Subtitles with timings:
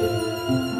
[0.00, 0.79] Música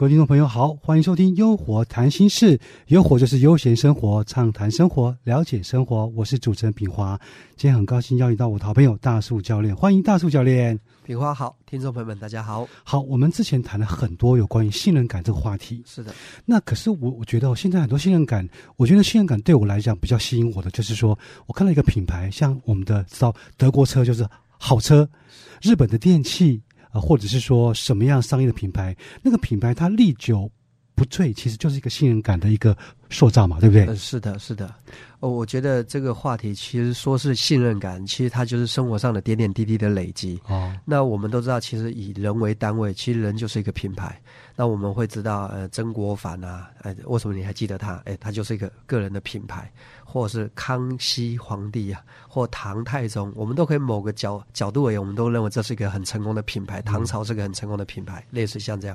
[0.00, 6.06] 各位听众朋友好，欢迎收听《优活谈心事》，优活就是悠闲生活，畅谈生活，了解生活。
[6.06, 7.20] 我是主持人品华，
[7.54, 10.80] 今天很高兴邀请到我的好朋友大树教练，欢迎大树教练。
[11.04, 12.66] 品华好，听众朋友们大家好。
[12.82, 16.14] 好，我们之前谈了很多有关于信任感这个话题，是的。
[16.46, 24.26] 那可是我我觉得现在很多信任感，我觉得信任感对我来讲比较吸引我的，就是说我看到一个品牌，像我们的知道德国车就是
[24.56, 25.06] 好车，
[25.60, 26.62] 日本的电器。
[26.90, 30.50] 啊，或者是说什么样商业的品牌，那个品牌它历久
[31.00, 32.76] 不醉，其实就是一个信任感的一个
[33.08, 33.86] 塑造嘛，对不对？
[33.86, 34.70] 嗯，是的，是的。
[35.20, 40.38] 哦，我觉得这个话题其实说是信任感，其实它就是生活上的点点滴滴的累积。
[40.46, 44.20] 哦，那我们都知道，其实以人为单位，其实人就是一个品牌。
[44.54, 47.94] 那我们会知道，呃，曾国藩啊，哎，为什么你还记得他？
[48.04, 49.72] 哎，他就是一个个人的品牌，
[50.04, 56.82] 或者是康熙皇帝啊，或唐太宗，我们都可以某个角角度而言，我们都认为这是一个很成功的品牌。
[56.82, 58.94] 唐朝是个很成功的品牌，类似像这样。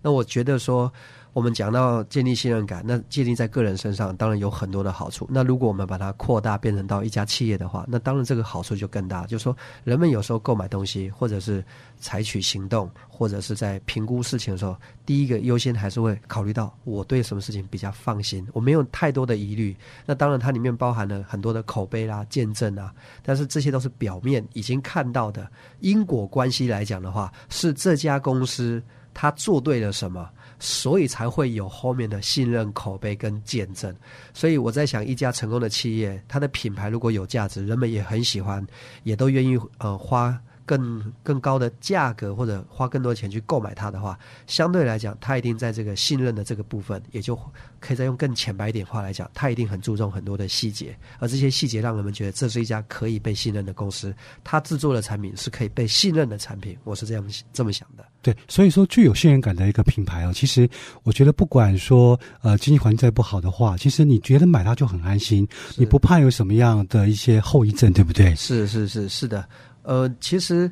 [0.00, 0.90] 那我觉得说。
[1.34, 5.28] 我们讲到建立信任感，那建立在个人身上，当然有很多的好处。
[5.28, 9.26] 那如果我们把它扩大变成到一家企业的话，那当然这个好处就更大。
[9.26, 11.62] 就是说，人们有时候购买东西，或者是
[11.98, 19.76] 采取行动，或者是在评估事情的时候，第一个优先还是会考虑到我对什么事情比较放心，我没有太多的疑虑。
[20.06, 28.80] 那当然，它里面包含了很多的口碑啦、见证啊，但是这些都是表面已经看到的因果关系来讲的话，是这家公司
[29.12, 30.30] 它做对了什么。
[30.64, 33.94] 所以才会有后面的信任、口碑跟见证。
[34.32, 38.66] 所以我在想，一家成功的企业，它的品牌如果有价值，人们也很喜欢，
[39.02, 40.40] 也都愿意呃花。
[40.66, 47.38] 更更高的价格或者花更多钱去购买它的话，相对来讲，它一定在这个信任的这个部分，也就
[47.80, 58.04] 可以再用更浅白一点话来讲，它一定很注重很多的细节，而这些细节让人们觉得这是一家可以被信任的公司，它制作的产品是可以被信任的产品，我是这样这么想的。
[58.22, 60.68] 对，所以说具有信任感的一个品牌哦，其实
[61.02, 65.46] 我觉得不管说呃经济环境再不好的话，其实你觉得买它就很安心，
[65.76, 68.34] 你不怕有什么样的一些后遗症，对不对？
[68.34, 69.46] 是是是是的。
[69.84, 70.70] 呃，其实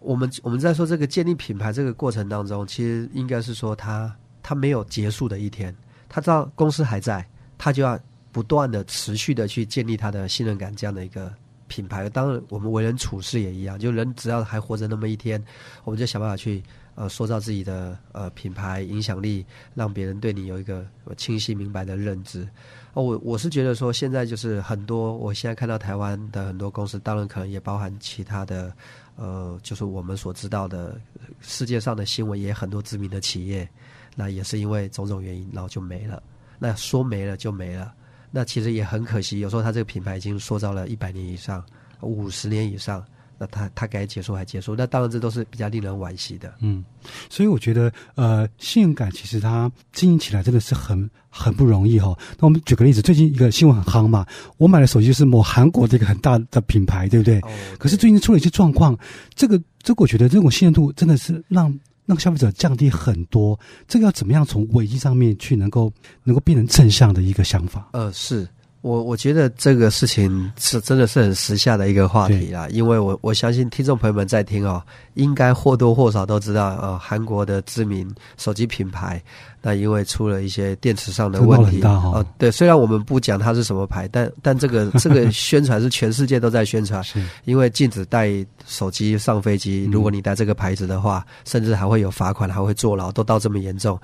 [0.00, 4.12] 我们我们在说这个建立品牌这个过程当中，其实应该是说他
[4.42, 5.76] 他没有结束的一天，
[6.08, 7.28] 他知道公司还在，
[7.58, 7.98] 他就要
[8.32, 11.32] 不断的持续的去建立他的信任感这样的一个
[11.72, 12.06] 品牌。
[12.10, 15.42] 当然，我们为人处事也一样，就人只要还活着那么一天，
[15.84, 16.62] 我们就想办法去
[16.96, 20.84] 呃塑造自己的呃品牌影响力，让别人对你有一个
[21.16, 22.46] 清晰明白的认知。
[22.92, 28.70] 哦，我我是觉得说，现在就是很多，我现在看到台湾的很多公司，当然可能也包含其他的，
[29.16, 31.00] 呃，就是我们所知道的
[31.40, 33.66] 世界上的新闻，也很多知名的企业，
[34.14, 36.22] 那也是因为种种原因，然后就没了。
[36.58, 37.92] 那说没了就没了，
[38.32, 39.38] 那其实也很可惜。
[39.38, 41.64] 有时候它这个品牌已经塑造了一百年以上、
[42.00, 43.04] 五十年以上。
[43.38, 46.54] 那他他该结束还结束，那当然这都是比较令人惋惜的。
[46.60, 46.84] 嗯，
[47.28, 52.16] 所以我觉得呃，信任感其实它经营起来真的是很很不容易哈。
[52.38, 54.24] 那我们举个例子，最近一个新闻很夯嘛，
[54.58, 57.40] 我买的手机就是某韩国的一个很大的品牌，对不对？
[57.40, 57.50] 哦。
[57.80, 58.96] 可是最近出了一些状况，
[59.34, 61.76] 这个这个我觉得这种信任度真的是让
[62.06, 63.58] 让消费者降低很多。
[63.86, 65.92] 这个要怎么样从危机上面去能够
[66.24, 67.88] 能够变成正向的一个想法？
[67.92, 68.48] 呃，是。
[68.82, 74.82] 我我觉得这个事情是真的是很时下的一个话题啦，因为我我相信听众朋友们在听哦，
[75.14, 79.22] 应该或多或少都知道，呃，韩国的知名手机品牌。
[79.64, 87.00] 那因为出了一些电池上的问题，哦，对，虽然我们不讲它是什么牌，但但这个 这个宣传是全世界都在宣传，
[87.44, 88.28] 因为禁止带
[88.66, 93.96] 手机上飞机，如果你带这个牌子的话，甚至还会有罚款，还会坐牢，都到这么严重。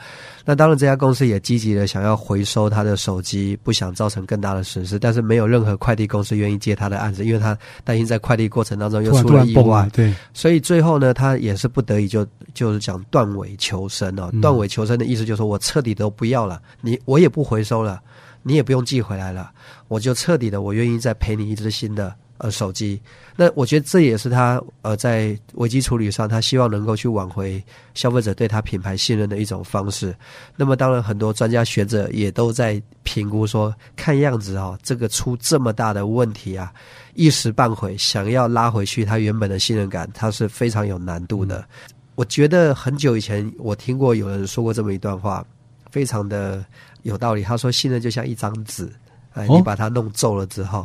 [0.44, 12.24] 那当然，这家公司也积极的想要回收他的手机，不想造成更大的损失，但是没有任何快递公司愿意接他的案子，因为他担心在快递过程当中又出了意外，对，所以最后呢，他也是不得已就
[12.54, 15.48] 就是讲断尾求生哦，断尾求生的意思就是说。
[15.48, 17.98] 我彻底都不要了，你我也不回收了，
[18.42, 19.50] 你也不用寄回来了，
[19.88, 23.00] 我就彻底的，我愿意再赔你一只新的呃手机。
[23.36, 27.62] 那我觉得这也是他呃在危机处理上，他希望能够去挽回
[27.94, 30.14] 消费者对他品牌信任的一种方式。
[30.56, 36.72] 那么当然，很多专家学者也都在评估说，看样子啊，这个出这么大的问题啊，
[37.14, 41.64] 一时半会想要拉回去他原本的信任感，他是非常有难度的。
[42.16, 45.46] 我觉得很久以前我听过有人说过这么一段话，
[45.92, 46.64] 非常的
[47.02, 47.42] 有道理。
[47.44, 48.92] 他说：“信任就像一张纸，
[49.34, 50.84] 哎，你把它弄皱了之后，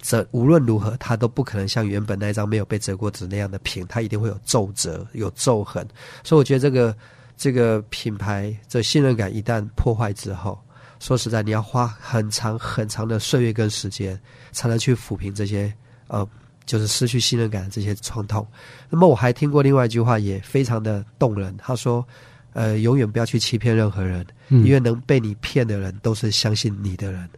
[0.00, 5.86] 这无论如何，它都不可能像原本那张没有被折过纸那样的平，它一定会有皱褶、有皱痕。
[6.22, 6.96] 所以，我觉得这个
[7.36, 10.58] 这个品牌这信任感一旦破坏之后，
[11.00, 14.18] 说实在，你要花很长很长的岁月跟时间，
[14.52, 15.72] 才能去抚平这些
[16.06, 16.26] 呃，
[16.64, 18.46] 就是失去信任感的这些创痛。
[18.88, 21.56] 那么我还听过另外一句话，也非常的动人。
[21.56, 22.06] 他说
[22.54, 27.28] ：“呃，永远不要去欺骗任何人，因为能被你骗的人，都是相信你的人。”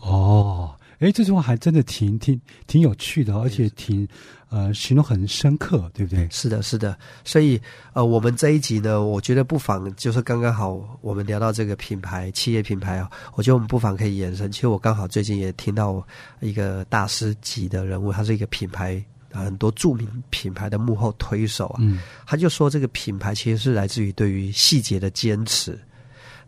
[0.00, 0.59] 哦。
[1.00, 4.06] 哎，这句话还真的挺挺挺有趣的，而且挺
[4.50, 6.28] 呃形容很深刻，对不对？
[6.30, 6.96] 是的，是的。
[7.24, 7.58] 所以
[7.94, 14.52] 呃，我们这一集呢，我觉得不妨就是刚刚好，我们聊到这个品牌企业品牌啊，我觉得我们不妨可以延伸。
[14.52, 16.06] 其实我刚好最近也听到
[16.40, 21.80] 一个大师级的人物，他是一个品牌很多著名品牌的幕后推手啊，
[22.26, 25.80] 他就说这个品牌其实是来自于对于细节的坚持。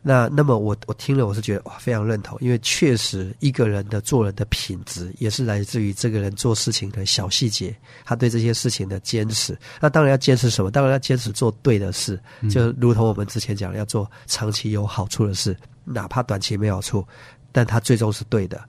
[0.05, 7.73] 那那么我我听了我是觉得哇非常认同，因为确实一个人的做人的品质也是来自于这个人做事情的小细节，
[8.05, 9.57] 他对这些事情的坚持。
[9.81, 10.73] 那当然要坚持什么？
[10.73, 12.19] 当然要坚持做对的事，
[12.51, 17.07] 就如同我们之前讲，要做长期有好处的事，哪怕短期没好处，
[17.53, 18.61] 但他最终是对的。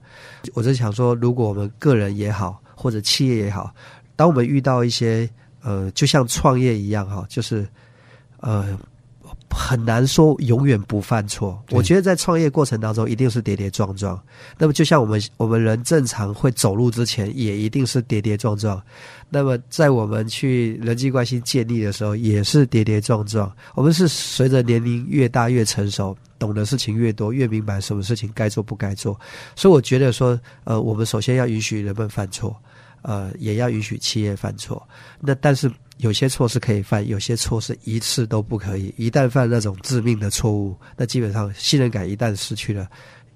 [0.52, 3.74] 我就想说，如果我们个人也好，或者企业也好，
[4.14, 5.28] 当我们遇到一些
[5.62, 7.66] 呃，就像创业一样哈，就是
[8.38, 8.78] 呃。
[9.54, 11.62] 很难说永远不犯错。
[11.70, 14.20] 我觉得在创业过程当中，一定是跌跌撞撞。
[14.58, 18.82] 那么，就像我们我们人正常会走路之前，也一定是跌跌撞撞。
[19.30, 23.50] 那么，在我们去人际关系建立的时候，也是跌跌撞撞。
[23.74, 29.18] 我们是随着年龄越大越成熟，懂得事情越多，越明白什么事情该做不该做。
[29.54, 32.54] 所以，我觉得说，呃，我们首先要允许人们犯错，
[33.04, 34.86] 呃，也要允许企业犯错。
[35.20, 35.70] 那但是。
[35.98, 38.92] 有些错是可以犯，有些错是一次都不可以。
[38.98, 42.88] 一旦犯那种致命的错误，那基本上信任感一旦失去了，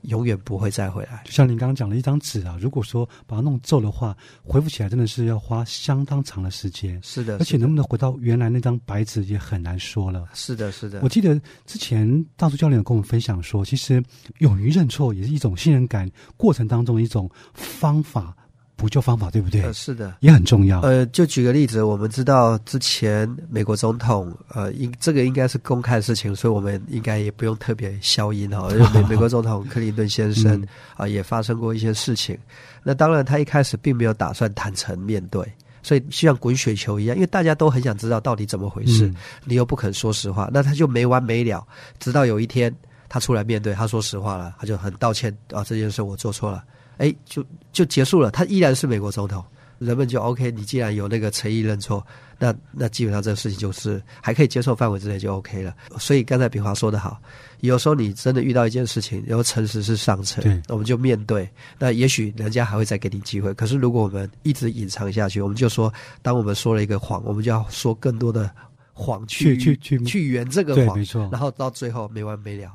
[0.02, 1.22] 永远不会再回来。
[1.24, 7.00] 就像您刚刚讲的一张纸啊，如果说把它弄皱的话，恢复起来真的是要花相当长的时间。
[7.00, 10.26] 是的，而且能不能回到原来那张白纸也很难说了。
[10.34, 10.98] 是的，是的。
[11.04, 14.02] 我记得之前大叔教练有跟我们分享说，其实
[14.38, 18.36] 勇于认错也是一种信任感过程当中的一种方法。
[18.78, 19.60] 补救方法对不对？
[19.62, 20.80] 呃，是的，也很重要。
[20.82, 28.68] 呃，就举个例子，我们知道之前美国总统，呃，应这个应该是公开的事情，所以我们应该也不用特别消音哈。
[28.94, 30.64] 美美国总统克林顿先生
[30.96, 32.38] 啊，也发生过一些事情。
[32.84, 35.42] 那当然，他一开始并没有打算坦诚面对，
[35.82, 39.12] 所以就像滚雪球一样，因为大家都很想知道到底怎么回事，
[39.44, 41.66] 你又不肯说实话，那他就没完没了。
[41.98, 42.72] 直到有一天，
[43.08, 46.62] 他出来面对，他说实话了，他就很道歉啊，这件事我做错了。
[46.98, 48.30] 哎，就就结束了。
[48.30, 49.44] 他依然是美国总统，
[49.78, 50.50] 人们就 OK。
[50.50, 52.04] 你既然有那个诚意认错，
[52.38, 55.74] 那那基本上这个事情就是还可以接受范围之内就 OK 了。
[55.98, 57.20] 所以刚才炳华说的好，
[57.60, 61.48] 有时候你真的遇到一件事情，然后诚实是上策，我们就面对。
[61.78, 63.54] 那也许人家还会再给你机会。
[63.54, 65.92] 可是如果我们一直隐藏下去，我们就说，
[66.22, 68.50] 当我们说了一个谎，我们就要说更多的
[68.92, 71.28] 谎去去去去圆这个谎，没错。
[71.30, 72.72] 然后到最后没完没了。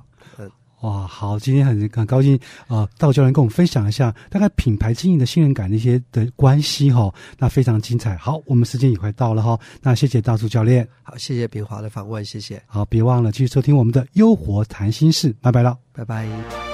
[0.84, 2.38] 哇，好，今天很很高兴
[2.68, 8.18] 啊，道教练跟我们分享一下大概品牌经营的信任感的一些的关系哈，那非常精彩。
[8.18, 12.62] 好，我们时间也快到了哈，那谢谢大树教练，好，谢谢平华的访问，谢谢。
[12.68, 16.73] 好，别忘了继续收听我们的优活谈心事，拜拜了，拜拜。